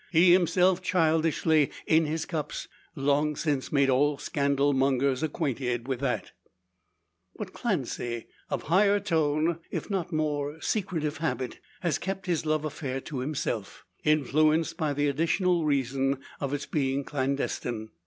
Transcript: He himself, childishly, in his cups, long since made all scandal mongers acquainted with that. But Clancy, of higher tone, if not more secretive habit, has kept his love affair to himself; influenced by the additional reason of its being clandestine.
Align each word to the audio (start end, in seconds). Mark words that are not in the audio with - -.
He 0.09 0.31
himself, 0.33 0.81
childishly, 0.81 1.69
in 1.85 2.05
his 2.05 2.25
cups, 2.25 2.67
long 2.95 3.35
since 3.35 3.71
made 3.71 3.87
all 3.87 4.17
scandal 4.17 4.73
mongers 4.73 5.21
acquainted 5.21 5.87
with 5.87 5.99
that. 5.99 6.31
But 7.35 7.53
Clancy, 7.53 8.25
of 8.49 8.63
higher 8.63 8.99
tone, 8.99 9.59
if 9.69 9.91
not 9.91 10.11
more 10.11 10.59
secretive 10.59 11.17
habit, 11.17 11.59
has 11.81 11.99
kept 11.99 12.25
his 12.25 12.47
love 12.47 12.65
affair 12.65 12.99
to 13.01 13.19
himself; 13.19 13.85
influenced 14.03 14.75
by 14.75 14.93
the 14.93 15.07
additional 15.07 15.65
reason 15.65 16.17
of 16.39 16.51
its 16.51 16.65
being 16.65 17.03
clandestine. 17.03 17.89